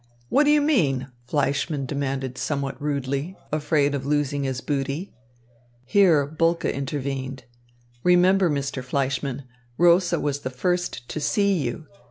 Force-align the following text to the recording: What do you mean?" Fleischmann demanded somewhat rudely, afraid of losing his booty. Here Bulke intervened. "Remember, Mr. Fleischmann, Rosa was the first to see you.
What 0.29 0.45
do 0.45 0.49
you 0.49 0.61
mean?" 0.61 1.09
Fleischmann 1.27 1.85
demanded 1.85 2.35
somewhat 2.35 2.81
rudely, 2.81 3.37
afraid 3.51 3.93
of 3.93 4.03
losing 4.03 4.45
his 4.45 4.59
booty. 4.59 5.13
Here 5.85 6.25
Bulke 6.25 6.65
intervened. 6.73 7.43
"Remember, 8.03 8.49
Mr. 8.49 8.83
Fleischmann, 8.83 9.43
Rosa 9.77 10.19
was 10.19 10.39
the 10.39 10.49
first 10.49 11.07
to 11.09 11.19
see 11.19 11.53
you. 11.53 11.85